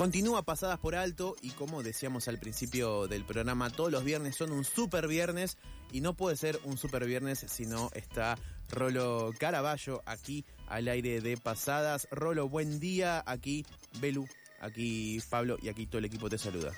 Continúa 0.00 0.40
pasadas 0.40 0.78
por 0.78 0.94
alto 0.94 1.36
y 1.42 1.50
como 1.50 1.82
decíamos 1.82 2.26
al 2.26 2.38
principio 2.38 3.06
del 3.06 3.22
programa, 3.26 3.68
todos 3.68 3.92
los 3.92 4.02
viernes 4.02 4.34
son 4.34 4.50
un 4.50 4.64
super 4.64 5.06
viernes 5.06 5.58
y 5.92 6.00
no 6.00 6.14
puede 6.14 6.38
ser 6.38 6.58
un 6.64 6.78
super 6.78 7.04
viernes 7.04 7.44
si 7.46 7.66
no 7.66 7.90
está 7.92 8.38
Rolo 8.70 9.30
Caraballo 9.38 10.00
aquí 10.06 10.46
al 10.68 10.88
aire 10.88 11.20
de 11.20 11.36
pasadas. 11.36 12.08
Rolo, 12.10 12.48
buen 12.48 12.80
día. 12.80 13.22
Aquí 13.26 13.66
Belu, 14.00 14.26
aquí 14.62 15.20
Pablo 15.28 15.58
y 15.60 15.68
aquí 15.68 15.86
todo 15.86 15.98
el 15.98 16.06
equipo 16.06 16.30
te 16.30 16.38
saluda. 16.38 16.72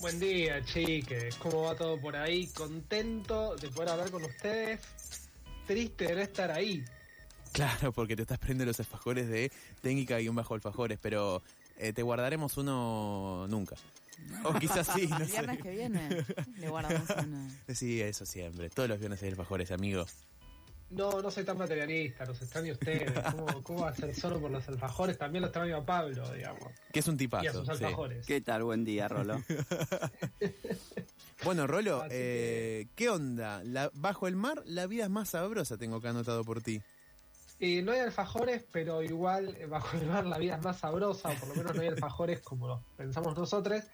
Buen 0.00 0.18
día, 0.18 0.64
chiques. 0.64 1.36
¿Cómo 1.36 1.62
va 1.62 1.76
todo 1.76 2.00
por 2.00 2.16
ahí? 2.16 2.48
Contento 2.48 3.54
de 3.54 3.68
poder 3.68 3.90
hablar 3.90 4.10
con 4.10 4.24
ustedes. 4.24 4.80
Triste 5.64 6.06
de 6.06 6.14
no 6.16 6.20
estar 6.22 6.50
ahí. 6.50 6.84
Claro, 7.52 7.92
porque 7.92 8.16
te 8.16 8.22
estás 8.22 8.38
prendiendo 8.38 8.64
los 8.64 8.80
alfajores 8.80 9.28
de 9.28 9.52
técnica 9.80 10.20
y 10.20 10.28
un 10.28 10.34
bajo 10.34 10.54
alfajores, 10.54 10.98
pero 11.00 11.40
eh, 11.78 11.92
te 11.92 12.02
guardaremos 12.02 12.56
uno 12.56 13.46
nunca. 13.48 13.76
O 14.44 14.54
quizás 14.58 14.86
sí, 14.94 15.06
no 15.08 15.16
El 15.18 15.26
sé. 15.26 15.32
viernes 15.32 15.62
que 15.62 15.70
viene 15.70 16.24
le 16.58 16.68
guardamos 16.68 17.08
uno. 17.26 17.48
Sí, 17.74 18.00
eso 18.00 18.24
siempre. 18.26 18.70
Todos 18.70 18.88
los 18.88 18.98
viernes 18.98 19.22
hay 19.22 19.30
alfajores, 19.30 19.70
amigo. 19.72 20.06
No, 20.90 21.22
no 21.22 21.30
soy 21.30 21.42
tan 21.44 21.56
materialista, 21.56 22.26
los 22.26 22.42
extraño 22.42 22.72
a 22.72 22.74
ustedes. 22.74 23.10
¿Cómo, 23.30 23.62
cómo 23.62 23.80
va 23.80 23.88
a 23.88 23.94
ser 23.94 24.14
solo 24.14 24.38
por 24.38 24.50
los 24.50 24.68
alfajores? 24.68 25.16
También 25.16 25.40
los 25.40 25.48
extraño 25.48 25.78
a 25.78 25.86
Pablo, 25.86 26.30
digamos. 26.32 26.64
Que 26.92 26.98
es 27.00 27.08
un 27.08 27.14
Y 27.14 27.16
a 27.16 27.18
tipazo. 27.18 27.64
sus 27.64 27.78
sí. 27.78 27.84
alfajores. 27.84 28.26
¿Qué 28.26 28.42
tal? 28.42 28.62
Buen 28.64 28.84
día, 28.84 29.08
Rolo. 29.08 29.42
Bueno, 31.44 31.66
Rolo, 31.66 32.04
eh, 32.08 32.86
¿qué 32.94 33.08
onda? 33.08 33.62
La- 33.64 33.90
bajo 33.94 34.28
el 34.28 34.36
mar, 34.36 34.62
la 34.64 34.86
vida 34.86 35.04
es 35.04 35.10
más 35.10 35.30
sabrosa, 35.30 35.76
tengo 35.76 36.00
que 36.00 36.06
anotado 36.06 36.44
por 36.44 36.62
ti. 36.62 36.80
No 37.62 37.92
hay 37.92 38.00
alfajores, 38.00 38.64
pero 38.72 39.04
igual 39.04 39.56
eh, 39.56 39.66
bajo 39.66 39.96
el 39.96 40.06
mar 40.06 40.26
la 40.26 40.36
vida 40.36 40.56
es 40.56 40.64
más 40.64 40.78
sabrosa, 40.80 41.28
o 41.28 41.34
por 41.34 41.50
lo 41.50 41.54
menos 41.54 41.76
no 41.76 41.82
hay 41.82 41.86
alfajores 41.86 42.40
como 42.40 42.66
lo 42.66 42.82
pensamos 42.96 43.38
nosotros. 43.38 43.84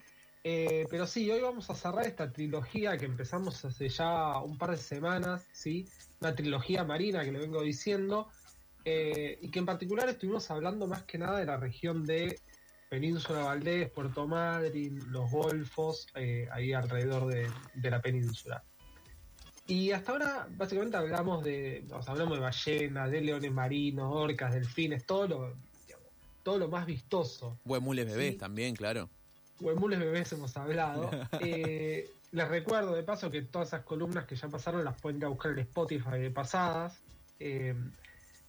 Eh, 0.42 0.86
pero 0.88 1.06
sí, 1.06 1.30
hoy 1.30 1.42
vamos 1.42 1.68
a 1.68 1.74
cerrar 1.74 2.06
esta 2.06 2.32
trilogía 2.32 2.96
que 2.96 3.04
empezamos 3.04 3.62
hace 3.66 3.90
ya 3.90 4.38
un 4.38 4.56
par 4.56 4.70
de 4.70 4.78
semanas, 4.78 5.46
¿sí? 5.52 5.86
Una 6.22 6.34
trilogía 6.34 6.82
marina 6.82 7.22
que 7.22 7.30
le 7.30 7.40
vengo 7.40 7.60
diciendo, 7.60 8.28
eh, 8.86 9.38
y 9.42 9.50
que 9.50 9.58
en 9.58 9.66
particular 9.66 10.08
estuvimos 10.08 10.50
hablando 10.50 10.86
más 10.86 11.02
que 11.02 11.18
nada 11.18 11.38
de 11.38 11.44
la 11.44 11.58
región 11.58 12.06
de 12.06 12.40
Península 12.88 13.40
Valdés, 13.40 13.90
Puerto 13.90 14.26
Madryn, 14.26 15.12
los 15.12 15.30
Golfos, 15.30 16.06
eh, 16.14 16.48
ahí 16.52 16.72
alrededor 16.72 17.26
de, 17.26 17.50
de 17.74 17.90
la 17.90 18.00
península. 18.00 18.64
Y 19.68 19.92
hasta 19.92 20.12
ahora, 20.12 20.48
básicamente 20.56 20.96
hablamos 20.96 21.44
de, 21.44 21.86
o 21.92 22.02
sea, 22.02 22.12
hablamos 22.14 22.38
de 22.38 22.40
ballenas, 22.40 23.10
de 23.10 23.20
leones 23.20 23.52
marinos, 23.52 24.10
orcas, 24.14 24.54
delfines, 24.54 25.04
todo 25.04 25.28
lo, 25.28 25.54
digamos, 25.86 26.08
todo 26.42 26.58
lo 26.58 26.68
más 26.68 26.86
vistoso. 26.86 27.60
Huemules 27.66 28.06
bebés 28.06 28.32
Sí. 28.32 28.38
también, 28.38 28.74
claro. 28.74 29.10
Huemules 29.60 29.98
bebés 29.98 30.32
hemos 30.32 30.56
hablado. 30.56 31.10
Eh, 31.40 32.10
les 32.32 32.48
recuerdo 32.48 32.94
de 32.94 33.02
paso 33.02 33.30
que 33.30 33.42
todas 33.42 33.68
esas 33.68 33.84
columnas 33.84 34.24
que 34.26 34.36
ya 34.36 34.48
pasaron 34.48 34.84
las 34.84 34.98
pueden 35.00 35.18
ir 35.18 35.26
a 35.26 35.28
buscar 35.28 35.52
en 35.52 35.58
Spotify 35.60 36.18
de 36.18 36.30
pasadas. 36.30 36.98
Eh, 37.38 37.74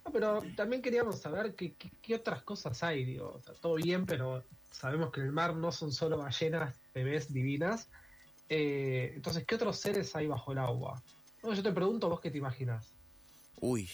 no, 0.05 0.11
pero 0.13 0.41
también 0.55 0.81
queríamos 0.81 1.19
saber 1.19 1.53
qué, 1.53 1.73
qué- 1.75 1.91
qué 2.01 2.15
otras 2.15 2.43
cosas 2.43 2.81
hay. 2.81 3.03
Digo, 3.03 3.33
o 3.35 3.41
sea, 3.41 3.53
todo 3.55 3.75
bien, 3.75 4.05
pero 4.05 4.45
sabemos 4.71 5.11
que 5.11 5.19
en 5.19 5.27
el 5.27 5.31
mar 5.33 5.53
no 5.55 5.71
son 5.73 5.91
solo 5.91 6.17
ballenas 6.17 6.79
bebés 6.93 7.33
divinas. 7.33 7.89
Eh, 8.49 9.13
entonces, 9.15 9.45
¿qué 9.45 9.55
otros 9.55 9.77
seres 9.77 10.15
hay 10.15 10.27
bajo 10.27 10.51
el 10.51 10.57
agua? 10.57 11.01
No, 11.43 11.53
yo 11.53 11.61
te 11.63 11.71
pregunto, 11.71 12.09
¿vos 12.09 12.19
qué 12.19 12.31
te 12.31 12.37
imaginas? 12.39 12.91
Uy, 13.61 13.89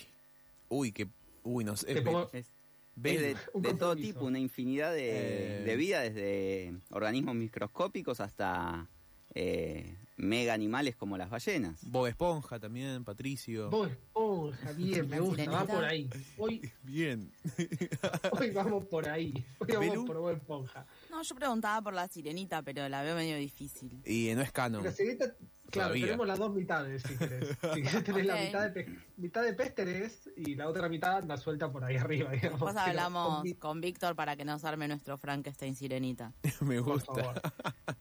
uy, 0.69 0.91
que. 0.91 1.07
Uy, 1.43 1.63
no 1.63 1.75
sé. 1.75 1.93
Te 1.93 2.01
pongo- 2.01 2.29
Es, 2.33 2.47
Ven- 2.95 3.23
es 3.23 3.37
de, 3.53 3.73
todo 3.73 3.95
tipo, 3.95 4.25
una 4.25 4.39
infinidad 4.39 4.93
de, 4.93 5.59
Eh. 5.59 5.63
de 5.65 5.75
vida, 5.75 6.01
desde 6.01 6.73
organismos 6.89 7.35
microscópicos 7.35 8.19
hasta 8.21 8.87
eh, 9.35 9.97
mega 10.17 10.53
animales 10.53 10.95
como 10.95 11.17
las 11.17 11.29
ballenas. 11.29 11.79
Bob 11.83 12.07
Esponja 12.07 12.59
también, 12.59 13.03
Patricio. 13.03 13.69
Vos 13.69 13.91
esponja, 13.91 14.71
bien, 14.71 15.09
me 15.09 15.17
La 15.17 15.21
gusta, 15.21 15.51
va 15.51 15.65
por 15.65 15.83
ahí. 15.83 16.09
Hoy, 16.37 16.71
Bien. 16.83 17.31
hoy 18.39 18.49
vamos 18.51 18.85
por 18.85 19.07
ahí. 19.09 19.33
Hoy 19.59 19.67
vamos 19.67 19.89
¿Belú? 19.89 20.05
por 20.05 20.17
Bob 20.17 20.31
esponja. 20.31 20.85
No, 21.09 21.21
yo 21.21 21.35
preguntaba 21.35 21.81
por 21.81 21.93
la 21.93 22.07
sirenita, 22.07 22.61
pero 22.61 22.87
la 22.89 23.03
veo 23.03 23.15
medio 23.15 23.35
difícil. 23.37 24.01
Y 24.05 24.31
no 24.35 24.41
es 24.41 24.51
canon. 24.53 24.83
La 24.85 24.91
sirenita, 24.91 25.25
claro, 25.25 25.89
Todavía. 25.89 26.05
tenemos 26.05 26.27
las 26.27 26.39
dos 26.39 26.53
mitades, 26.53 27.03
si 27.03 27.17
querés. 27.17 27.49
Si 27.73 27.81
querés 27.81 28.03
tenés 28.05 28.25
la 28.25 28.35
mitad 28.37 28.69
de, 28.71 28.99
mitad 29.17 29.43
de 29.43 29.53
pez 29.53 29.75
tenés 29.75 30.29
y 30.37 30.55
la 30.55 30.69
otra 30.69 30.87
mitad 30.87 31.17
anda 31.17 31.35
suelta 31.37 31.69
por 31.71 31.83
ahí 31.83 31.97
arriba, 31.97 32.31
digamos. 32.31 32.59
Después 32.61 32.77
hablamos 32.77 33.41
con 33.41 33.53
con 33.55 33.81
Víctor 33.81 34.15
para 34.15 34.37
que 34.37 34.45
nos 34.45 34.63
arme 34.63 34.87
nuestro 34.87 35.17
Frankenstein 35.17 35.75
sirenita. 35.75 36.31
Me 36.61 36.81
por 36.81 36.93
gusta. 36.93 37.13
favor. 37.13 37.41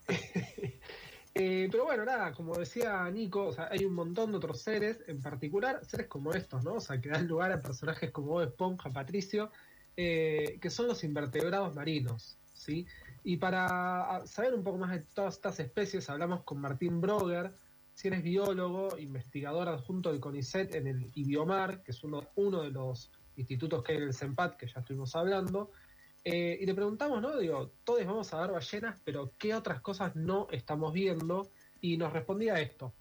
Eh, 1.37 1.69
pero 1.69 1.85
bueno, 1.85 2.05
nada, 2.05 2.33
como 2.33 2.57
decía 2.57 3.11
Nico, 3.11 3.53
hay 3.69 3.85
un 3.85 3.95
montón 3.95 4.31
de 4.31 4.37
otros 4.37 4.61
seres, 4.61 5.03
en 5.09 5.21
particular 5.21 5.85
seres 5.85 6.07
como 6.07 6.33
estos, 6.33 6.63
¿no? 6.63 6.75
O 6.75 6.81
sea, 6.81 7.01
que 7.01 7.09
dan 7.09 7.27
lugar 7.27 7.51
a 7.51 7.61
personajes 7.61 8.13
como 8.13 8.29
Bob 8.29 8.43
Esponja, 8.43 8.91
Patricio, 8.91 9.51
eh, 9.97 10.59
que 10.61 10.71
son 10.71 10.87
los 10.87 11.03
invertebrados 11.03 11.75
marinos, 11.75 12.39
¿sí? 12.53 12.87
Y 13.25 13.39
para 13.39 14.23
saber 14.27 14.55
un 14.55 14.63
poco 14.63 14.79
más 14.79 14.93
de 14.93 15.01
todas 15.13 15.35
estas 15.35 15.59
especies, 15.59 16.09
hablamos 16.09 16.45
con 16.45 16.61
Martín 16.61 17.01
Broger, 17.01 17.53
si 17.95 18.09
eres 18.09 18.23
biólogo, 18.23 18.97
investigador 18.99 19.69
adjunto 19.69 20.11
del 20.11 20.21
CONICET 20.21 20.75
en 20.77 20.87
el 20.87 21.11
IBIOMAR, 21.15 21.83
que 21.83 21.91
es 21.91 22.05
uno, 22.05 22.29
uno 22.37 22.63
de 22.63 22.71
los 22.71 23.11
institutos 23.37 23.83
que 23.83 23.93
hay 23.93 23.99
en 23.99 24.05
el 24.05 24.15
CEMPAT, 24.15 24.57
que 24.57 24.67
ya 24.67 24.81
estuvimos 24.81 25.17
hablando, 25.17 25.73
eh, 26.25 26.59
y 26.59 26.65
le 26.65 26.75
preguntamos, 26.75 27.21
¿no? 27.21 27.37
Digo, 27.37 27.73
todos 27.85 28.05
vamos 28.07 28.33
a 28.33 28.41
ver 28.41 28.53
ballenas, 28.53 28.99
pero 29.05 29.35
¿qué 29.37 29.55
otras 29.55 29.83
cosas 29.83 30.17
no 30.17 30.49
estamos 30.51 30.93
viendo? 30.93 31.51
Y 31.83 31.99
nos 31.99 32.15
respondía 32.15 32.59
esto. 32.61 32.95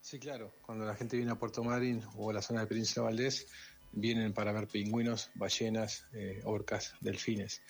Sí, 0.00 0.18
claro. 0.18 0.52
Cuando 0.62 0.84
la 0.84 0.96
gente 0.96 1.16
viene 1.16 1.30
a 1.30 1.38
Puerto 1.38 1.62
Madryn 1.62 2.02
o 2.16 2.30
a 2.30 2.32
la 2.32 2.42
zona 2.42 2.62
de 2.62 2.66
Península 2.66 3.04
Valdés, 3.04 3.46
vienen 3.92 4.32
para 4.32 4.52
ver 4.52 4.66
pingüinos, 4.66 5.30
ballenas, 5.36 6.06
eh, 6.12 6.40
orcas, 6.44 6.94
delfines. 7.00 7.62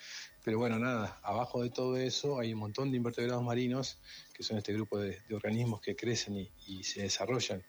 Pero 0.42 0.58
bueno, 0.58 0.78
nada, 0.78 1.20
abajo 1.22 1.62
de 1.62 1.68
todo 1.68 1.98
eso 1.98 2.38
hay 2.38 2.54
un 2.54 2.60
montón 2.60 2.90
de 2.90 2.96
invertebrados 2.96 3.42
marinos, 3.42 4.00
que 4.32 4.42
son 4.42 4.56
este 4.56 4.72
grupo 4.72 4.98
de, 4.98 5.20
organismos 5.30 5.82
que 5.82 5.94
crecen 5.94 6.36
y, 6.36 6.50
y 6.66 6.84
se 6.84 7.02
desarrollan 7.02 7.62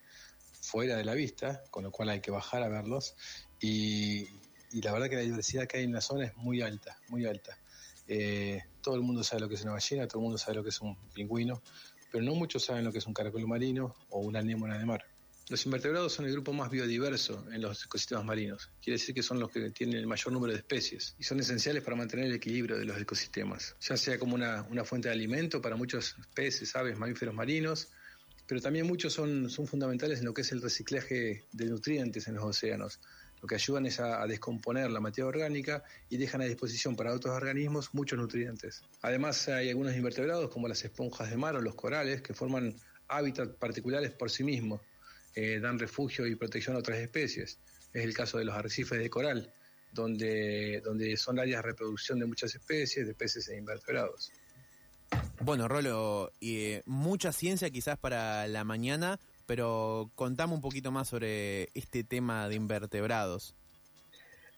fuera 0.61 0.95
de 0.95 1.03
la 1.03 1.13
vista, 1.13 1.61
con 1.71 1.83
lo 1.83 1.91
cual 1.91 2.09
hay 2.09 2.21
que 2.21 2.31
bajar 2.31 2.63
a 2.63 2.69
verlos. 2.69 3.15
Y, 3.59 4.27
y 4.71 4.81
la 4.81 4.91
verdad 4.91 5.09
que 5.09 5.15
la 5.15 5.21
diversidad 5.21 5.67
que 5.67 5.77
hay 5.77 5.83
en 5.83 5.93
la 5.93 6.01
zona 6.01 6.25
es 6.25 6.35
muy 6.37 6.61
alta, 6.61 6.97
muy 7.07 7.25
alta. 7.25 7.57
Eh, 8.07 8.63
todo 8.81 8.95
el 8.95 9.01
mundo 9.01 9.23
sabe 9.23 9.41
lo 9.41 9.49
que 9.49 9.55
es 9.55 9.61
una 9.61 9.73
ballena, 9.73 10.07
todo 10.07 10.19
el 10.19 10.23
mundo 10.23 10.37
sabe 10.37 10.55
lo 10.55 10.63
que 10.63 10.69
es 10.69 10.81
un 10.81 10.97
pingüino, 11.13 11.61
pero 12.11 12.23
no 12.23 12.33
muchos 12.35 12.65
saben 12.65 12.83
lo 12.83 12.91
que 12.91 12.97
es 12.97 13.05
un 13.05 13.13
caracol 13.13 13.47
marino 13.47 13.95
o 14.09 14.19
una 14.19 14.39
anémona 14.39 14.77
de 14.77 14.85
mar. 14.85 15.05
Los 15.49 15.65
invertebrados 15.65 16.13
son 16.13 16.25
el 16.25 16.31
grupo 16.31 16.53
más 16.53 16.69
biodiverso 16.69 17.43
en 17.51 17.61
los 17.61 17.83
ecosistemas 17.83 18.23
marinos. 18.23 18.69
Quiere 18.83 18.99
decir 18.99 19.15
que 19.15 19.23
son 19.23 19.39
los 19.39 19.49
que 19.49 19.71
tienen 19.71 19.97
el 19.97 20.05
mayor 20.05 20.31
número 20.31 20.53
de 20.53 20.59
especies 20.59 21.15
y 21.17 21.23
son 21.23 21.39
esenciales 21.39 21.83
para 21.83 21.95
mantener 21.95 22.25
el 22.25 22.35
equilibrio 22.35 22.77
de 22.77 22.85
los 22.85 23.01
ecosistemas, 23.01 23.75
ya 23.81 23.97
sea 23.97 24.19
como 24.19 24.35
una, 24.35 24.61
una 24.69 24.85
fuente 24.85 25.07
de 25.07 25.15
alimento 25.15 25.59
para 25.59 25.75
muchos 25.75 26.15
peces, 26.35 26.75
aves, 26.75 26.99
mamíferos 26.99 27.33
marinos, 27.33 27.89
pero 28.45 28.61
también 28.61 28.85
muchos 28.87 29.13
son, 29.13 29.49
son 29.49 29.67
fundamentales 29.67 30.19
en 30.19 30.25
lo 30.25 30.33
que 30.33 30.41
es 30.41 30.51
el 30.51 30.61
reciclaje 30.61 31.45
de 31.51 31.65
nutrientes 31.65 32.27
en 32.27 32.35
los 32.35 32.43
océanos. 32.43 32.99
Lo 33.41 33.47
que 33.47 33.55
ayudan 33.55 33.85
es 33.85 33.99
a, 33.99 34.25
descomponer 34.27 34.91
la 34.91 34.99
materia 34.99 35.27
orgánica 35.27 35.83
y 36.09 36.17
dejan 36.17 36.41
a 36.41 36.45
disposición 36.45 36.95
para 36.95 37.13
otros 37.13 37.35
organismos 37.35 37.93
muchos 37.93 38.19
nutrientes. 38.19 38.83
Además 39.01 39.47
hay 39.47 39.69
algunos 39.69 39.95
invertebrados 39.95 40.49
como 40.49 40.67
las 40.67 40.83
esponjas 40.83 41.29
de 41.29 41.37
mar 41.37 41.55
o 41.55 41.61
los 41.61 41.75
corales 41.75 42.21
que 42.21 42.33
forman 42.33 42.75
hábitats 43.07 43.55
particulares 43.55 44.11
por 44.11 44.29
sí 44.29 44.43
mismos, 44.43 44.81
eh, 45.35 45.59
dan 45.59 45.79
refugio 45.79 46.27
y 46.27 46.35
protección 46.35 46.75
a 46.75 46.79
otras 46.79 46.99
especies. 46.99 47.59
Es 47.93 48.03
el 48.03 48.13
caso 48.13 48.37
de 48.37 48.45
los 48.45 48.55
arrecifes 48.55 48.99
de 48.99 49.09
coral, 49.09 49.51
donde, 49.93 50.81
donde 50.83 51.17
son 51.17 51.39
áreas 51.39 51.63
de 51.63 51.69
reproducción 51.69 52.19
de 52.19 52.25
muchas 52.25 52.53
especies, 52.53 53.07
de 53.07 53.13
peces 53.13 53.47
e 53.49 53.57
invertebrados. 53.57 54.31
Bueno, 55.41 55.67
Rolo, 55.67 56.31
eh, 56.41 56.81
mucha 56.85 57.31
ciencia 57.31 57.69
quizás 57.69 57.97
para 57.97 58.47
la 58.47 58.63
mañana, 58.65 59.19
pero 59.49 60.11
contame 60.13 60.53
un 60.53 60.61
poquito 60.61 60.91
más 60.91 61.07
sobre 61.07 61.71
este 61.73 62.03
tema 62.03 62.47
de 62.47 62.53
invertebrados. 62.53 63.55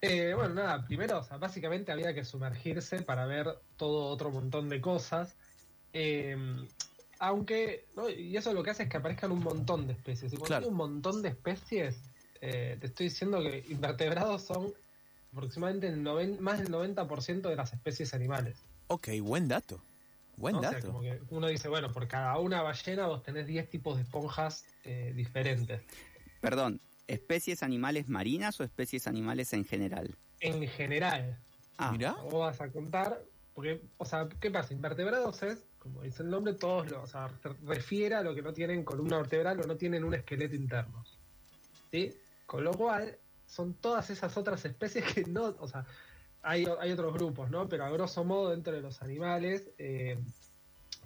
Eh, 0.02 0.34
bueno, 0.36 0.54
nada, 0.56 0.86
primero, 0.86 1.20
o 1.20 1.24
sea, 1.24 1.38
básicamente 1.38 1.94
había 1.94 2.14
que 2.14 2.26
sumergirse 2.26 3.02
para 3.02 3.26
ver 3.26 3.48
todo 3.78 4.08
otro 4.08 4.32
montón 4.32 4.68
de 4.68 4.82
cosas. 4.82 5.34
Eh, 5.94 6.36
aunque, 7.20 7.86
¿no? 7.96 8.10
y 8.10 8.36
eso 8.36 8.52
lo 8.52 8.64
que 8.64 8.72
hace 8.72 8.84
es 8.84 8.90
que 8.90 8.98
aparezcan 8.98 9.32
un 9.32 9.40
montón 9.42 9.88
de 9.88 9.94
especies. 9.94 10.34
Y 10.34 10.36
cuando 10.36 10.48
Claro. 10.48 10.66
hay 10.66 10.72
un 10.72 10.76
montón 10.78 11.22
de 11.22 11.30
especies, 11.30 11.96
eh, 12.42 12.76
te 12.82 12.88
estoy 12.88 13.06
diciendo 13.08 13.40
que 13.42 13.64
invertebrados 13.70 14.42
son 14.42 14.74
aproximadamente 15.32 15.88
el 15.88 16.04
noven- 16.04 16.38
más 16.42 16.60
del 16.60 16.70
90% 16.70 17.48
de 17.48 17.56
las 17.56 17.72
especies 17.72 18.14
animales. 18.14 18.58
Ok, 18.88 19.08
buen 19.22 19.48
dato. 19.48 19.82
Buen 20.42 20.54
¿no? 20.56 20.60
O 20.60 20.64
sea, 20.64 20.72
dato. 20.74 20.88
como 20.88 21.02
que 21.02 21.20
uno 21.30 21.48
dice, 21.48 21.70
bueno, 21.70 21.92
por 21.92 22.08
cada 22.08 22.38
una 22.40 22.62
ballena 22.62 23.08
vos 23.08 23.24
tenés 23.24 23.48
10 23.48 23.70
tipos 23.70 23.96
de 23.98 24.04
esponjas 24.04 24.66
eh, 24.84 25.14
diferentes. 25.16 25.82
Perdón, 26.42 26.82
¿especies 27.08 27.64
animales 27.64 28.10
marinas 28.10 28.60
o 28.60 28.64
especies 28.64 29.08
animales 29.08 29.54
en 29.54 29.64
general? 29.66 30.16
En 30.40 30.68
general, 30.68 31.40
Ah, 31.78 31.92
Mirá. 31.92 32.14
vos 32.14 32.34
vas 32.34 32.62
a 32.62 32.70
contar, 32.72 33.24
porque, 33.56 33.82
o 33.98 34.06
sea, 34.06 34.30
¿qué 34.40 34.52
pasa? 34.52 34.74
Invertebrados 34.74 35.42
es, 35.42 35.64
como 35.80 36.04
dice 36.04 36.22
el 36.22 36.30
nombre, 36.30 36.54
todos 36.54 36.92
los, 36.92 37.04
o 37.04 37.08
sea, 37.08 37.30
se 37.42 37.50
refiere 37.66 38.14
a 38.16 38.22
lo 38.22 38.36
que 38.36 38.42
no 38.44 38.54
tienen 38.54 38.84
columna 38.84 39.18
vertebral 39.18 39.60
o 39.62 39.64
no 39.64 39.78
tienen 39.78 40.04
un 40.04 40.14
esqueleto 40.14 40.56
interno. 40.56 41.04
¿Sí? 41.92 42.14
Con 42.46 42.64
lo 42.64 42.74
cual, 42.74 43.18
son 43.48 43.74
todas 43.74 44.10
esas 44.12 44.38
otras 44.38 44.64
especies 44.66 45.06
que 45.14 45.24
no, 45.26 45.56
o 45.60 45.68
sea, 45.68 45.86
hay, 46.42 46.66
hay 46.80 46.92
otros 46.92 47.14
grupos, 47.14 47.50
¿no? 47.50 47.68
Pero 47.70 47.86
a 47.86 47.90
grosso 47.90 48.24
modo, 48.24 48.50
dentro 48.50 48.74
de 48.74 48.82
los 48.82 49.02
animales, 49.02 49.70
eh, 49.78 50.18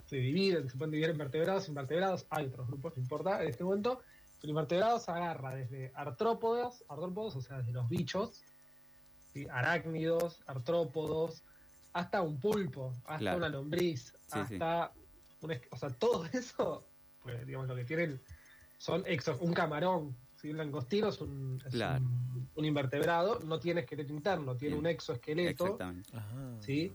se 0.06 0.16
dividen, 0.16 0.68
se 0.68 0.76
pueden 0.76 0.92
dividir 0.92 1.10
en 1.10 1.18
vertebrados, 1.18 1.68
invertebrados, 1.68 2.26
hay 2.30 2.46
otros 2.46 2.66
grupos, 2.68 2.96
no 2.96 3.02
importa, 3.02 3.42
en 3.42 3.48
este 3.48 3.64
momento, 3.64 4.00
pero 4.40 4.50
invertebrados 4.50 5.08
agarra 5.08 5.54
desde 5.54 5.92
artrópodos, 5.94 6.84
artrópodos, 6.88 7.36
o 7.36 7.40
sea, 7.40 7.58
desde 7.58 7.72
los 7.72 7.88
bichos, 7.88 8.42
¿sí? 9.32 9.46
arácnidos, 9.50 10.42
artrópodos, 10.46 11.42
hasta 11.92 12.22
un 12.22 12.38
pulpo, 12.38 12.92
hasta 13.04 13.18
Claro. 13.18 13.38
una 13.38 13.48
lombriz, 13.48 14.12
Sí, 14.26 14.38
sí. 14.48 14.54
hasta 14.54 14.92
un 15.40 15.52
o 15.70 15.76
sea, 15.76 15.90
todo 15.90 16.24
eso, 16.32 16.86
pues 17.22 17.46
digamos 17.46 17.68
lo 17.68 17.74
que 17.74 17.84
tienen 17.84 18.20
son 18.78 19.02
exos, 19.06 19.38
un 19.40 19.52
camarón, 19.54 20.16
¿sí? 20.36 20.50
un 20.50 20.58
langostino 20.58 21.08
es, 21.08 21.20
un, 21.20 21.62
es 21.66 21.72
Claro. 21.72 22.04
un, 22.04 22.48
un 22.54 22.64
invertebrado, 22.64 23.40
no 23.40 23.58
tiene 23.58 23.80
esqueleto 23.80 24.12
interno, 24.12 24.56
tiene 24.56 24.74
Bien. 24.74 24.80
un 24.86 24.90
exoesqueleto, 24.90 25.64
exactamente. 25.64 26.10
Ajá. 26.16 26.56
¿sí? 26.60 26.92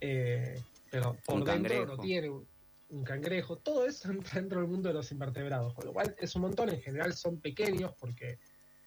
Eh, 0.00 0.60
pero 0.90 1.16
por 1.24 1.36
Un 1.36 1.44
dentro 1.44 1.52
cangrejo. 1.74 1.86
no 1.86 1.98
tiene 1.98 2.28
un, 2.30 2.46
un 2.90 3.04
cangrejo, 3.04 3.56
todo 3.58 3.86
eso 3.86 4.10
entra 4.12 4.40
dentro 4.40 4.60
del 4.60 4.68
mundo 4.68 4.88
de 4.88 4.94
los 4.94 5.10
invertebrados, 5.12 5.74
con 5.74 5.86
lo 5.86 5.92
cual 5.92 6.14
es 6.18 6.34
un 6.36 6.42
montón, 6.42 6.68
en 6.70 6.80
general 6.80 7.12
son 7.14 7.40
pequeños 7.40 7.92
porque 7.98 8.38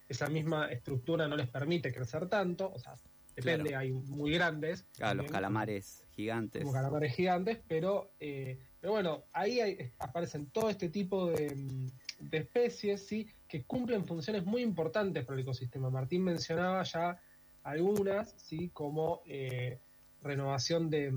esa 0.07 0.27
misma 0.30 0.68
estructura 0.71 1.27
no 1.27 1.36
les 1.36 1.50
permite 1.50 1.94
crecer 1.94 2.30
tanto, 2.30 2.71
o 2.71 2.80
sea, 2.80 2.95
depende, 3.36 3.75
hay 3.75 3.92
muy 3.92 4.31
grandes. 4.31 4.86
Claro, 4.95 5.21
los 5.24 5.31
calamares 5.31 6.03
gigantes. 6.12 6.62
Como 6.62 6.74
calamares 6.74 7.13
gigantes, 7.13 7.60
pero, 7.68 8.12
eh, 8.19 8.57
pero 8.80 8.94
bueno, 8.94 9.25
ahí 9.33 9.60
hay- 9.60 9.92
aparecen 10.00 10.50
todo 10.50 10.69
este 10.69 10.88
tipo 10.89 11.27
de, 11.30 11.53
mm, 11.53 11.88
de 12.19 12.37
especies, 12.39 13.05
¿sí? 13.07 13.27
Que 13.47 13.63
cumplen 13.63 14.05
funciones 14.05 14.45
muy 14.45 14.61
importantes 14.61 15.23
para 15.25 15.35
el 15.35 15.43
ecosistema. 15.43 15.89
Martín 15.89 16.23
mencionaba 16.23 16.83
ya 16.83 17.19
algunas, 17.63 18.33
¿sí? 18.37 18.69
Como 18.73 19.21
eh, 19.25 19.79
renovación 20.21 20.89
de, 20.89 21.13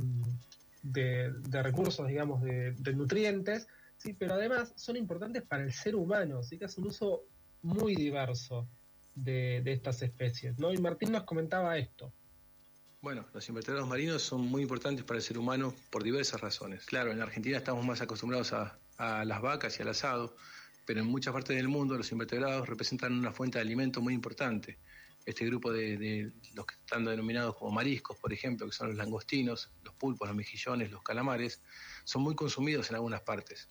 de- 0.82 1.62
recursos, 1.62 2.06
digamos, 2.06 2.42
de, 2.42 2.72
de 2.72 2.92
nutrientes, 2.92 3.66
¿sí? 3.96 4.12
Pero 4.12 4.34
además 4.34 4.72
son 4.76 4.96
importantes 4.96 5.42
para 5.42 5.62
el 5.62 5.72
ser 5.72 5.94
humano, 5.96 6.42
¿sí? 6.42 6.58
Que 6.58 6.66
hacen 6.66 6.84
un 6.84 6.90
uso 6.90 7.24
muy 7.62 7.94
diverso 7.94 8.68
de, 9.14 9.60
de 9.62 9.72
estas 9.72 10.02
especies, 10.02 10.58
¿no? 10.58 10.72
Y 10.72 10.78
Martín 10.78 11.12
nos 11.12 11.24
comentaba 11.24 11.76
esto. 11.78 12.12
Bueno, 13.02 13.24
los 13.32 13.48
invertebrados 13.48 13.88
marinos 13.88 14.20
son 14.22 14.42
muy 14.42 14.60
importantes 14.60 15.04
para 15.04 15.16
el 15.16 15.22
ser 15.22 15.38
humano 15.38 15.74
por 15.90 16.02
diversas 16.02 16.40
razones. 16.40 16.84
Claro, 16.84 17.10
en 17.10 17.22
Argentina 17.22 17.56
estamos 17.56 17.84
más 17.86 18.02
acostumbrados 18.02 18.52
a, 18.52 18.78
a 18.98 19.24
las 19.24 19.40
vacas 19.40 19.78
y 19.78 19.82
al 19.82 19.88
asado, 19.88 20.36
pero 20.90 21.02
en 21.02 21.06
muchas 21.06 21.32
partes 21.32 21.54
del 21.54 21.68
mundo 21.68 21.96
los 21.96 22.10
invertebrados 22.10 22.68
representan 22.68 23.12
una 23.12 23.30
fuente 23.30 23.58
de 23.58 23.62
alimento 23.62 24.00
muy 24.00 24.12
importante. 24.12 24.80
Este 25.24 25.46
grupo 25.46 25.72
de, 25.72 26.32
los 26.52 26.66
que 26.66 26.74
están 26.74 27.04
denominados 27.04 27.54
como 27.54 27.70
mariscos, 27.70 28.16
por 28.18 28.32
ejemplo, 28.32 28.66
que 28.66 28.72
son 28.72 28.88
los 28.88 28.96
langostinos, 28.96 29.70
los 29.84 29.94
pulpos, 29.94 30.26
los 30.26 30.36
mejillones, 30.36 30.90
los 30.90 31.04
calamares, 31.04 31.62
son 32.02 32.22
muy 32.22 32.34
consumidos 32.34 32.90
en 32.90 32.96
algunas 32.96 33.20
partes. 33.20 33.68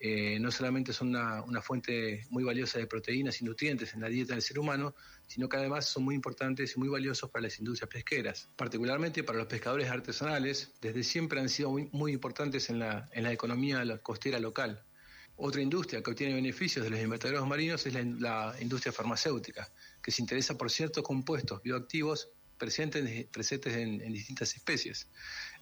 Eh, 0.00 0.38
no 0.40 0.50
solamente 0.50 0.94
son 0.94 1.08
una, 1.08 1.60
fuente 1.60 2.24
muy 2.30 2.42
valiosa 2.42 2.78
de 2.78 2.86
proteínas 2.86 3.42
y 3.42 3.44
nutrientes 3.44 3.92
en 3.92 4.00
la 4.00 4.08
dieta 4.08 4.32
del 4.32 4.40
ser 4.40 4.58
humano, 4.58 4.94
sino 5.26 5.50
que 5.50 5.58
además 5.58 5.84
son 5.84 6.04
muy 6.04 6.14
importantes 6.14 6.74
y 6.74 6.78
muy 6.78 6.88
valiosos 6.88 7.28
para 7.28 7.42
las 7.42 7.58
industrias 7.58 7.90
pesqueras, 7.90 8.48
particularmente 8.56 9.22
para 9.24 9.36
los 9.36 9.46
pescadores 9.46 9.90
artesanales, 9.90 10.72
desde 10.80 11.02
siempre 11.02 11.38
han 11.38 11.50
sido 11.50 11.70
muy, 11.70 12.12
importantes 12.14 12.70
en 12.70 12.78
la, 12.78 13.10
economía 13.12 13.84
costera 13.98 14.38
local. 14.38 14.82
Otra 15.36 15.60
industria 15.60 16.02
que 16.02 16.10
obtiene 16.10 16.34
beneficios 16.34 16.84
de 16.84 16.90
los 16.90 17.00
invertebrados 17.00 17.46
marinos 17.46 17.86
es 17.86 17.94
la, 17.94 18.02
la 18.02 18.56
industria 18.60 18.92
farmacéutica, 18.92 19.70
que 20.02 20.10
se 20.10 20.22
interesa 20.22 20.56
por 20.56 20.70
ciertos 20.70 21.02
compuestos 21.02 21.62
bioactivos 21.62 22.30
presentes, 22.56 23.26
presentes 23.26 23.76
en, 23.76 24.00
en 24.00 24.12
distintas 24.12 24.54
especies. 24.56 25.08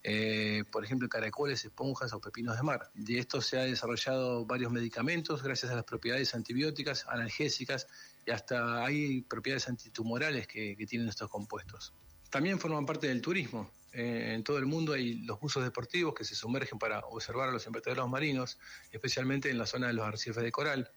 Eh, 0.02 0.64
por 0.70 0.84
ejemplo, 0.84 1.08
caracoles, 1.08 1.64
esponjas 1.64 2.12
o 2.12 2.20
pepinos 2.20 2.56
de 2.56 2.62
mar. 2.62 2.90
De 2.94 3.18
estos 3.18 3.46
se 3.46 3.58
han 3.58 3.70
desarrollado 3.70 4.44
varios 4.46 4.70
medicamentos 4.70 5.42
gracias 5.42 5.72
a 5.72 5.74
las 5.74 5.84
propiedades 5.84 6.34
antibióticas, 6.34 7.06
analgésicas 7.08 7.86
y 8.26 8.30
hasta 8.30 8.84
hay 8.84 9.22
propiedades 9.22 9.68
antitumorales 9.68 10.46
que, 10.46 10.76
que 10.76 10.86
tienen 10.86 11.08
estos 11.08 11.30
compuestos. 11.30 11.94
También 12.30 12.58
forman 12.58 12.86
parte 12.86 13.08
del 13.08 13.20
turismo. 13.20 13.72
Eh, 13.94 14.34
en 14.34 14.42
todo 14.42 14.58
el 14.58 14.66
mundo 14.66 14.92
hay 14.92 15.14
los 15.24 15.38
buzos 15.40 15.62
deportivos 15.62 16.14
que 16.14 16.24
se 16.24 16.34
sumergen 16.34 16.78
para 16.78 16.98
observar 17.06 17.48
a 17.48 17.52
los 17.52 17.64
invertebrados 17.66 18.10
marinos, 18.10 18.58
especialmente 18.90 19.50
en 19.50 19.58
la 19.58 19.66
zona 19.66 19.86
de 19.86 19.92
los 19.92 20.04
arrecifes 20.04 20.42
de 20.42 20.50
coral. 20.50 20.90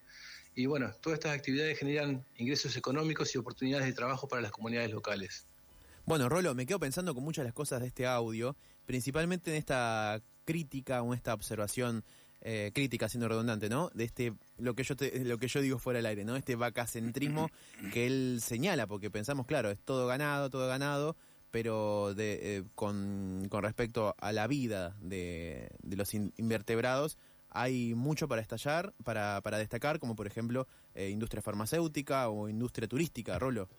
Y 0.56 0.66
bueno, 0.66 0.92
todas 1.02 1.20
estas 1.20 1.34
actividades 1.36 1.78
generan 1.78 2.26
ingresos 2.38 2.76
económicos 2.76 3.34
y 3.36 3.38
oportunidades 3.38 3.86
de 3.86 3.94
trabajo 3.94 4.28
para 4.28 4.42
las 4.42 4.52
comunidades 4.52 4.92
locales. 4.92 5.46
Bueno, 6.06 6.28
Rolo, 6.30 6.56
me 6.56 6.66
quedo 6.66 6.80
pensando 6.80 7.14
con 7.14 7.24
muchas 7.24 7.44
de 7.44 7.50
las 7.50 7.54
cosas 7.54 7.82
de 7.82 7.88
este 7.88 8.08
audio, 8.08 8.56
principalmente 8.88 9.52
en 9.52 9.58
esta 9.58 10.20
crítica 10.46 11.02
o 11.04 11.08
en 11.14 11.18
esta 11.18 11.34
observación 11.34 12.04
eh, 12.42 12.72
crítica, 12.74 13.10
siendo 13.10 13.28
redundante, 13.28 13.68
¿no? 13.68 13.90
De 13.94 14.06
este, 14.06 14.32
lo 14.58 14.74
que 14.74 14.84
yo 14.84 14.96
te- 14.96 15.24
lo 15.26 15.38
que 15.38 15.48
yo 15.48 15.60
digo 15.60 15.80
fuera 15.80 15.98
del 15.98 16.06
aire, 16.06 16.24
¿no? 16.24 16.36
Este 16.36 16.56
vacacentrismo 16.56 17.50
que 17.94 18.08
él 18.08 18.40
señala, 18.42 18.88
porque 18.88 19.10
pensamos, 19.12 19.46
claro, 19.48 19.70
es 19.70 19.80
todo 19.80 20.08
ganado, 20.08 20.50
todo 20.50 20.68
ganado, 20.68 21.16
pero 21.59 22.13
eh, 22.15 22.65
con, 22.75 23.50
respecto 23.50 24.14
a 24.19 24.31
la 24.31 24.45
vida 24.45 24.95
de, 25.02 25.71
los 25.81 26.14
in- 26.14 26.31
invertebrados, 26.37 27.18
hay 27.49 27.95
mucho 27.95 28.28
para 28.28 28.44
estallar, 28.44 28.94
para, 29.04 29.42
destacar, 29.57 29.97
como 29.97 30.16
por 30.16 30.28
ejemplo 30.28 30.68
eh, 30.94 31.09
industria 31.09 31.42
farmacéutica 31.42 32.30
o 32.30 32.47
industria 32.47 32.87
turística, 32.87 33.40
Rolo. 33.40 33.69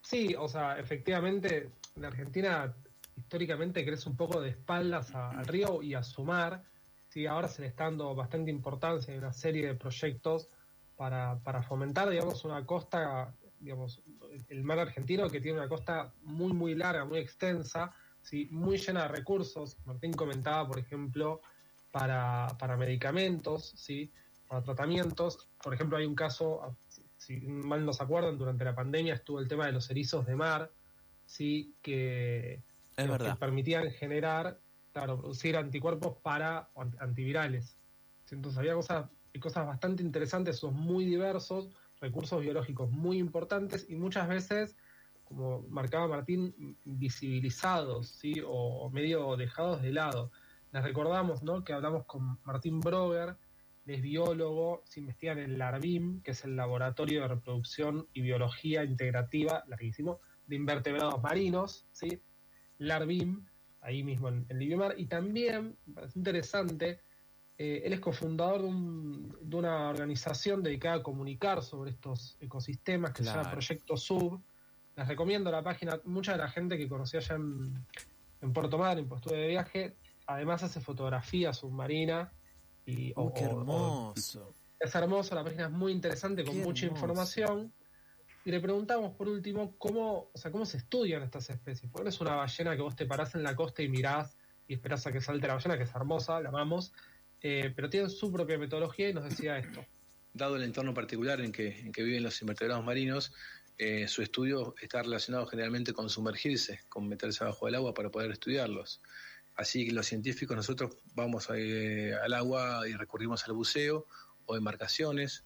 Sí, 0.00 0.34
o 0.36 0.48
sea, 0.48 0.76
efectivamente, 0.76 1.70
la 1.94 2.08
Argentina 2.08 2.74
históricamente 3.16 3.84
crece 3.84 4.08
un 4.08 4.16
poco 4.16 4.40
de 4.40 4.48
espaldas 4.48 5.14
al 5.14 5.46
río 5.46 5.84
y 5.84 5.94
a 5.94 6.02
su 6.02 6.24
mar. 6.24 6.64
Sí, 7.10 7.26
ahora 7.26 7.46
se 7.46 7.62
le 7.62 7.68
está 7.68 7.84
dando 7.84 8.12
bastante 8.16 8.50
importancia 8.50 9.14
en 9.14 9.20
una 9.20 9.32
serie 9.32 9.68
de 9.68 9.76
proyectos 9.76 10.48
para, 10.96 11.38
para 11.44 11.62
fomentar, 11.62 12.10
digamos, 12.10 12.44
una 12.44 12.66
costa, 12.66 13.32
digamos, 13.60 14.02
el 14.48 14.64
mar 14.64 14.78
argentino 14.78 15.28
que 15.28 15.40
tiene 15.40 15.58
una 15.58 15.68
costa 15.68 16.12
muy, 16.22 16.52
muy 16.52 16.74
larga, 16.74 17.04
muy 17.04 17.18
extensa, 17.18 17.94
sí, 18.22 18.48
muy 18.50 18.78
llena 18.78 19.02
de 19.02 19.08
recursos. 19.08 19.76
Martín 19.84 20.12
comentaba, 20.12 20.66
por 20.66 20.78
ejemplo, 20.78 21.40
para, 21.90 22.48
para 22.58 22.76
medicamentos, 22.76 23.72
sí, 23.76 24.10
para 24.48 24.62
tratamientos. 24.62 25.48
Por 25.62 25.74
ejemplo, 25.74 25.98
hay 25.98 26.06
un 26.06 26.14
caso, 26.14 26.76
si 27.16 27.36
mal 27.40 27.84
no 27.84 27.92
se 27.92 28.02
acuerdan, 28.02 28.38
durante 28.38 28.64
la 28.64 28.74
pandemia 28.74 29.14
estuvo 29.14 29.40
el 29.40 29.48
tema 29.48 29.66
de 29.66 29.72
los 29.72 29.90
erizos 29.90 30.26
de 30.26 30.36
mar, 30.36 30.70
sí, 31.26 31.74
que, 31.82 32.62
Es 32.96 33.10
que 33.10 33.36
permitían 33.38 33.90
generar, 33.90 34.58
claro, 34.92 35.18
producir 35.18 35.56
anticuerpos 35.56 36.16
para 36.22 36.68
antivirales. 36.98 37.76
Entonces 38.30 38.58
había 38.58 38.74
cosas, 38.74 39.10
cosas 39.40 39.66
bastante 39.66 40.02
interesantes, 40.02 40.56
son 40.56 40.74
muy 40.74 41.04
diversos, 41.04 41.68
recursos 42.02 42.42
biológicos 42.42 42.90
muy 42.90 43.18
importantes 43.18 43.86
y 43.88 43.94
muchas 43.94 44.28
veces, 44.28 44.76
como 45.24 45.62
marcaba 45.68 46.08
Martín, 46.08 46.76
visibilizados, 46.84 48.08
¿sí? 48.08 48.42
o, 48.44 48.90
medio 48.90 49.36
dejados 49.36 49.80
de 49.80 49.92
lado. 49.92 50.32
Les 50.72 50.82
recordamos 50.82 51.42
¿no? 51.44 51.64
que 51.64 51.72
hablamos 51.72 52.04
con 52.04 52.40
Martín 52.44 52.80
Broger, 52.80 53.36
es 53.86 54.02
biólogo, 54.02 54.82
se 54.84 55.00
investiga 55.00 55.32
en 55.32 55.38
el 55.38 55.58
LARBIM, 55.58 56.22
que 56.22 56.32
es 56.32 56.44
el 56.44 56.56
Laboratorio 56.56 57.22
de 57.22 57.28
Reproducción 57.28 58.08
y 58.12 58.22
Biología 58.22 58.84
Integrativa, 58.84 59.64
larguísimo, 59.66 60.20
de 60.46 60.56
invertebrados 60.56 61.20
marinos, 61.22 61.86
¿sí? 61.92 62.20
LARBIM, 62.78 63.44
ahí 63.80 64.02
mismo 64.02 64.28
en, 64.28 64.46
en 64.48 64.58
Libiomar, 64.58 64.94
y 64.98 65.06
también, 65.06 65.76
parece 65.94 66.18
interesante, 66.18 67.00
eh, 67.64 67.82
él 67.86 67.92
es 67.92 68.00
cofundador 68.00 68.62
de, 68.62 68.66
un- 68.68 69.36
de 69.40 69.56
una 69.56 69.88
organización 69.88 70.62
dedicada 70.64 70.96
a 70.96 71.02
comunicar 71.02 71.62
sobre 71.62 71.90
estos 71.92 72.36
ecosistemas 72.40 73.12
que 73.12 73.22
se 73.22 73.30
llama. 73.30 73.50
Proyecto 73.52 73.96
Sub, 73.96 74.40
les 74.96 75.06
recomiendo 75.06 75.48
la 75.50 75.62
página. 75.62 76.00
Mucha 76.04 76.32
de 76.32 76.38
la 76.38 76.48
gente 76.48 76.76
que 76.76 76.88
conocí 76.88 77.16
allá 77.16 77.36
en, 77.36 77.86
en 78.40 78.52
Puerto 78.52 78.78
Madryn, 78.78 79.06
pues 79.08 79.20
estuve 79.22 79.38
de 79.38 79.46
viaje, 79.48 79.96
además 80.26 80.62
hace 80.64 80.80
fotografía 80.80 81.52
submarina. 81.52 82.32
Y, 82.84 83.08
Uy, 83.08 83.12
o- 83.14 83.32
qué 83.32 83.44
hermoso. 83.44 84.54
es 84.80 84.94
hermoso, 84.96 85.34
la 85.36 85.44
página 85.44 85.66
es 85.66 85.70
muy 85.70 85.92
interesante, 85.92 86.44
con 86.44 86.54
Qué 86.56 86.64
mucha 86.64 86.86
hermoso. 86.86 87.04
información. 87.06 87.72
Y 88.44 88.50
le 88.50 88.58
preguntamos 88.60 89.14
por 89.14 89.28
último 89.28 89.76
cómo, 89.78 90.30
o 90.32 90.36
sea, 90.36 90.50
cómo 90.50 90.66
se 90.66 90.78
estudian 90.78 91.22
estas 91.22 91.48
especies. 91.48 91.88
Porque 91.92 92.02
no 92.04 92.08
es 92.10 92.20
una 92.20 92.34
ballena 92.34 92.74
que 92.74 92.82
vos 92.82 92.96
te 92.96 93.06
parás 93.06 93.36
en 93.36 93.44
la 93.44 93.54
costa 93.54 93.82
y 93.84 93.88
mirás 93.88 94.36
y 94.66 94.74
esperás 94.74 95.06
a 95.06 95.12
que 95.12 95.20
salte 95.20 95.46
la 95.46 95.54
ballena, 95.54 95.76
que 95.76 95.84
es 95.84 95.94
hermosa, 95.94 96.40
la 96.40 96.48
amamos, 96.48 96.92
eh, 97.42 97.72
pero 97.74 97.90
tienen 97.90 98.10
su 98.10 98.30
propia 98.32 98.58
metodología 98.58 99.08
y 99.08 99.14
nos 99.14 99.24
decía 99.24 99.58
esto. 99.58 99.84
Dado 100.32 100.56
el 100.56 100.62
entorno 100.62 100.94
particular 100.94 101.40
en 101.40 101.52
que, 101.52 101.80
en 101.80 101.92
que 101.92 102.02
viven 102.02 102.22
los 102.22 102.40
invertebrados 102.40 102.84
marinos, 102.84 103.32
eh, 103.78 104.06
su 104.06 104.22
estudio 104.22 104.74
está 104.80 105.02
relacionado 105.02 105.46
generalmente 105.46 105.92
con 105.92 106.08
sumergirse, 106.08 106.80
con 106.88 107.08
meterse 107.08 107.44
abajo 107.44 107.66
del 107.66 107.74
agua 107.74 107.94
para 107.94 108.10
poder 108.10 108.30
estudiarlos. 108.30 109.02
Así 109.56 109.86
que 109.86 109.92
los 109.92 110.06
científicos 110.06 110.56
nosotros 110.56 110.96
vamos 111.14 111.48
eh, 111.54 112.14
al 112.22 112.32
agua 112.32 112.88
y 112.88 112.94
recurrimos 112.94 113.46
al 113.46 113.54
buceo 113.54 114.06
o 114.46 114.56
embarcaciones, 114.56 115.44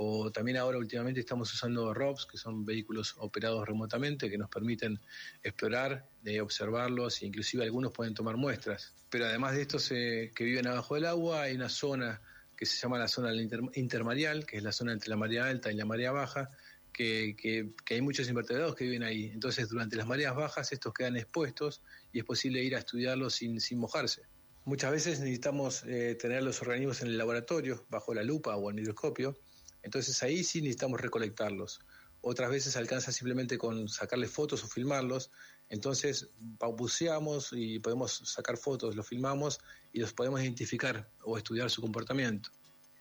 o 0.00 0.30
también 0.30 0.56
ahora 0.58 0.78
últimamente 0.78 1.18
estamos 1.18 1.52
usando 1.52 1.92
ROVs, 1.92 2.24
que 2.26 2.38
son 2.38 2.64
vehículos 2.64 3.16
operados 3.18 3.66
remotamente 3.66 4.30
que 4.30 4.38
nos 4.38 4.48
permiten 4.48 5.00
explorar, 5.42 6.08
eh, 6.24 6.40
observarlos 6.40 7.20
e 7.20 7.26
inclusive 7.26 7.64
algunos 7.64 7.92
pueden 7.92 8.14
tomar 8.14 8.36
muestras. 8.36 8.94
Pero 9.10 9.26
además 9.26 9.56
de 9.56 9.62
estos 9.62 9.90
eh, 9.90 10.30
que 10.36 10.44
viven 10.44 10.68
abajo 10.68 10.94
del 10.94 11.06
agua, 11.06 11.42
hay 11.42 11.56
una 11.56 11.68
zona 11.68 12.22
que 12.56 12.64
se 12.64 12.76
llama 12.76 12.96
la 12.96 13.08
zona 13.08 13.34
inter- 13.34 13.60
intermareal, 13.74 14.46
que 14.46 14.58
es 14.58 14.62
la 14.62 14.70
zona 14.70 14.92
entre 14.92 15.10
la 15.10 15.16
marea 15.16 15.46
alta 15.46 15.72
y 15.72 15.74
la 15.74 15.84
marea 15.84 16.12
baja, 16.12 16.48
que, 16.92 17.72
hay 17.90 18.00
muchos 18.00 18.28
invertebrados 18.28 18.76
que 18.76 18.84
viven 18.84 19.02
ahí. 19.02 19.30
Entonces, 19.34 19.68
durante 19.68 19.96
las 19.96 20.06
mareas 20.06 20.36
bajas, 20.36 20.70
estos 20.70 20.94
quedan 20.94 21.16
expuestos 21.16 21.82
y 22.12 22.20
es 22.20 22.24
posible 22.24 22.62
ir 22.62 22.76
a 22.76 22.78
estudiarlos 22.78 23.34
sin, 23.34 23.60
sin 23.60 23.80
mojarse. 23.80 24.22
Muchas 24.64 24.92
veces 24.92 25.18
necesitamos 25.18 25.82
eh, 25.86 26.14
tener 26.14 26.44
los 26.44 26.62
organismos 26.62 27.02
en 27.02 27.08
el 27.08 27.18
laboratorio, 27.18 27.84
bajo 27.88 28.14
la 28.14 28.22
lupa 28.22 28.54
o 28.54 28.70
el 28.70 28.76
microscopio, 28.76 29.36
entonces 29.82 30.22
ahí 30.22 30.44
sí 30.44 30.60
necesitamos 30.60 31.00
recolectarlos. 31.00 31.80
Otras 32.20 32.50
veces 32.50 32.76
alcanza 32.76 33.12
simplemente 33.12 33.58
con 33.58 33.88
sacarles 33.88 34.30
fotos 34.30 34.64
o 34.64 34.68
filmarlos, 34.68 35.30
entonces 35.68 36.30
bu- 36.40 36.76
buceamos 36.76 37.50
y 37.52 37.78
podemos 37.78 38.22
sacar 38.24 38.56
fotos, 38.56 38.96
los 38.96 39.06
filmamos 39.06 39.60
y 39.92 40.00
los 40.00 40.12
podemos 40.12 40.40
identificar 40.40 41.10
o 41.22 41.36
estudiar 41.38 41.70
su 41.70 41.80
comportamiento. 41.80 42.50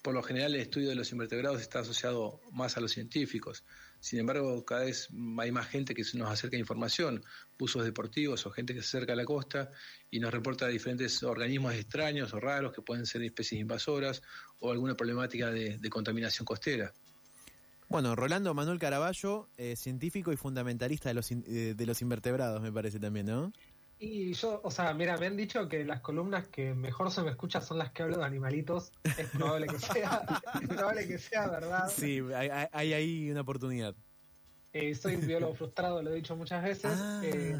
Por 0.04 0.14
lo 0.14 0.22
general 0.22 0.54
el 0.54 0.62
estudio 0.62 0.90
de 0.90 0.96
los 0.96 1.12
invertebrados 1.12 1.62
está 1.62 1.80
asociado 1.80 2.40
más 2.52 2.78
a 2.78 2.80
los 2.80 2.92
científicos. 2.92 3.64
Sin 4.00 4.20
embargo, 4.20 4.64
cada 4.64 4.86
vez 4.86 5.10
hay 5.40 5.52
más 5.52 5.68
gente 5.68 5.94
que 5.96 6.04
nos 6.14 6.30
acerca 6.30 6.56
información, 6.58 7.24
buzos 7.58 7.84
deportivos 7.84 8.46
o 8.46 8.52
gente 8.52 8.74
que 8.74 8.82
se 8.82 8.98
acerca 8.98 9.14
a 9.14 9.16
la 9.16 9.26
costa 9.26 9.72
y 10.12 10.20
nos 10.20 10.32
reporta 10.32 10.68
diferentes 10.68 11.24
organismos 11.24 11.74
extraños 11.74 12.34
o 12.34 12.40
raros 12.40 12.74
que 12.74 12.82
pueden 12.82 13.06
ser 13.06 13.24
especies 13.24 13.60
invasoras 13.60 14.22
o 14.60 14.72
alguna 14.72 14.96
problemática 14.96 15.50
de, 15.52 15.78
de 15.78 15.90
contaminación 15.90 16.46
costera. 16.46 16.94
Bueno, 17.90 18.16
Rolando 18.16 18.54
Manuel 18.54 18.80
Caraballo, 18.80 19.48
eh, 19.58 19.76
científico 19.78 20.34
y 20.34 20.38
fundamentalista 20.38 21.10
de 21.10 21.16
los, 21.16 21.32
in- 21.32 21.46
eh, 21.48 21.74
de 21.76 21.86
los 21.86 22.02
invertebrados, 22.02 22.62
me 22.62 22.72
parece 22.72 23.00
también, 23.00 23.26
¿no? 23.28 23.54
Y 24.00 24.34
yo, 24.34 24.62
o 24.64 24.70
sea, 24.70 24.94
mira, 24.94 25.18
me 25.18 25.26
han 25.26 25.36
dicho 25.36 25.68
que 25.68 25.84
las 25.84 26.02
columnas 26.02 26.48
que 26.50 26.74
mejor 26.76 27.10
se 27.12 27.24
me 27.24 27.32
escuchan 27.32 27.64
son 27.64 27.80
las 27.80 27.92
que 27.92 28.04
hablo 28.04 28.18
de 28.20 28.26
animalitos. 28.26 28.92
Es 29.18 29.28
probable 29.30 29.68
que 29.68 29.80
sea, 29.80 30.22
es 30.62 30.68
probable 30.68 31.08
que 31.08 31.18
sea 31.18 31.48
verdad. 31.48 31.90
Sí, 31.90 32.20
hay, 32.36 32.50
hay- 32.72 32.94
ahí 32.94 33.32
una 33.32 33.42
oportunidad. 33.42 33.96
Eh, 34.74 34.94
soy 34.94 35.16
un 35.16 35.26
biólogo 35.26 35.56
frustrado, 35.56 36.04
lo 36.04 36.12
he 36.12 36.16
dicho 36.16 36.36
muchas 36.36 36.64
veces. 36.64 36.92
Ah. 36.96 37.22
Eh, 37.24 37.56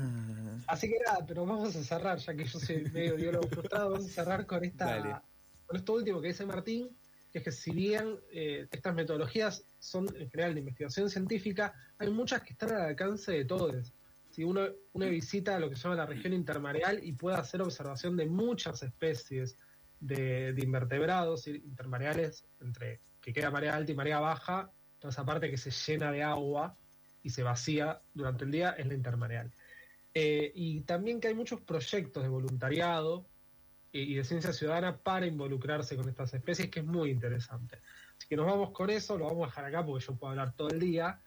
así 0.68 0.88
que 0.90 0.98
nada, 1.04 1.26
pero 1.26 1.46
vamos 1.46 1.76
a 1.76 1.84
cerrar, 1.84 2.20
ya 2.20 2.36
que 2.36 2.46
yo 2.46 2.60
soy 2.60 2.84
medio 2.92 3.16
biólogo 3.16 3.48
frustrado, 3.48 3.92
vamos 3.92 4.06
a 4.08 4.10
cerrar 4.12 4.46
con 4.46 4.60
Dale. 4.60 4.68
esta 4.68 5.24
con 5.66 5.76
esto 5.76 5.94
último 5.94 6.22
que 6.22 6.28
dice 6.30 6.46
Martín, 6.46 6.96
que 7.32 7.40
es 7.40 7.44
que 7.44 7.52
si 7.52 7.72
bien 7.72 8.20
eh, 8.32 8.68
estas 8.72 8.94
metodologías 8.94 9.66
son 9.80 10.08
en 10.16 10.30
general 10.30 10.54
de 10.54 10.60
investigación 10.60 11.10
científica, 11.10 11.74
hay 11.98 12.10
muchas 12.10 12.42
que 12.44 12.54
están 12.54 12.72
al 12.72 12.82
alcance 12.82 13.32
de 13.32 13.44
todos. 13.46 13.92
Si 14.38 14.44
uno, 14.44 14.68
uno 14.94 15.10
visita 15.10 15.58
lo 15.58 15.68
que 15.68 15.76
se 15.76 15.82
llama 15.82 15.96
la 15.96 16.06
región 16.06 16.32
intermareal 16.32 17.00
y 17.04 17.14
puede 17.14 17.38
hacer 17.38 17.60
observación 17.60 18.16
de 18.16 18.28
muchas 18.28 18.84
especies 18.84 19.58
de, 20.00 20.54
de 20.54 20.64
invertebrados 20.64 21.48
intermareales, 21.48 22.46
entre 22.62 23.02
que 23.20 23.34
queda 23.34 23.50
marea 23.50 23.76
alta 23.76 23.92
y 23.92 23.96
marea 23.96 24.20
baja, 24.20 24.72
toda 25.00 25.10
esa 25.10 25.26
parte 25.26 25.50
que 25.50 25.58
se 25.58 25.72
llena 25.72 26.12
de 26.12 26.22
agua 26.22 26.78
y 27.24 27.32
se 27.32 27.42
vacía 27.42 28.00
durante 28.14 28.46
el 28.46 28.52
día 28.52 28.76
es 28.78 28.86
la 28.86 28.94
intermareal. 28.94 29.52
Eh, 30.14 30.52
y 30.54 30.82
también 30.82 31.20
que 31.20 31.30
hay 31.30 31.34
muchos 31.34 31.62
proyectos 31.62 32.22
de 32.22 32.30
voluntariado 32.30 33.26
y 33.92 34.02
y 34.02 34.14
de 34.14 34.24
ciencia 34.24 34.54
ciudadana 34.54 34.98
para 34.98 35.26
involucrarse 35.26 35.96
con 35.96 36.08
estas 36.08 36.32
especies, 36.32 36.70
que 36.70 36.82
es 36.82 36.86
muy 36.86 37.10
interesante. 37.10 37.80
Así 38.16 38.28
que 38.28 38.36
nos 38.36 38.46
vamos 38.46 38.70
con 38.70 38.92
eso, 38.92 39.18
lo 39.18 39.26
vamos 39.26 39.46
a 39.46 39.48
dejar 39.48 39.66
acá 39.66 39.84
porque 39.84 40.06
yo 40.06 40.16
puedo 40.16 40.30
hablar 40.30 40.54
todo 40.54 40.70
el 40.70 40.80
día, 40.80 41.20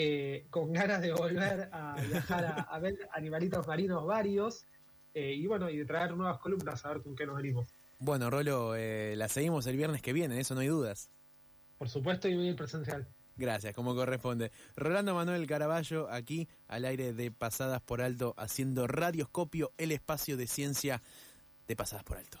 eh, 0.00 0.46
con 0.48 0.72
ganas 0.72 1.02
de 1.02 1.12
volver 1.12 1.70
a 1.72 1.96
viajar 2.00 2.44
a, 2.44 2.60
a 2.60 2.78
ver 2.78 2.96
animalitos 3.12 3.66
marinos 3.66 4.06
varios, 4.06 4.64
eh, 5.12 5.32
y 5.32 5.44
bueno, 5.48 5.68
y 5.68 5.76
de 5.76 5.84
traer 5.84 6.16
nuevas 6.16 6.38
columnas 6.38 6.84
a 6.84 6.90
ver 6.90 7.02
con 7.02 7.16
qué 7.16 7.26
nos 7.26 7.34
venimos. 7.36 7.74
Bueno, 7.98 8.30
Rolo, 8.30 8.76
eh, 8.76 9.14
la 9.16 9.28
seguimos 9.28 9.66
el 9.66 9.76
viernes 9.76 10.00
que 10.00 10.12
viene, 10.12 10.38
eso 10.38 10.54
no 10.54 10.60
hay 10.60 10.68
dudas. 10.68 11.10
Por 11.78 11.88
supuesto, 11.88 12.28
y 12.28 12.36
voy 12.36 12.46
a 12.46 12.50
ir 12.50 12.56
presencial. 12.56 13.08
Gracias, 13.34 13.74
como 13.74 13.96
corresponde. 13.96 14.52
Rolando 14.76 15.16
Manuel 15.16 15.48
Caraballo, 15.48 16.08
aquí 16.08 16.48
al 16.68 16.84
aire 16.84 17.12
de 17.12 17.32
Pasadas 17.32 17.80
por 17.80 18.00
Alto, 18.00 18.34
haciendo 18.36 18.86
Radioscopio, 18.86 19.72
el 19.78 19.90
espacio 19.90 20.36
de 20.36 20.46
ciencia 20.46 21.02
de 21.66 21.74
Pasadas 21.74 22.04
por 22.04 22.18
Alto. 22.18 22.38